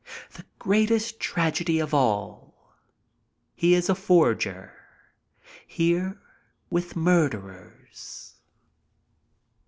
[0.33, 2.55] The greatest tragedy of all.
[3.53, 4.73] He is a forger,
[5.67, 6.19] here
[6.71, 8.33] with mur derers.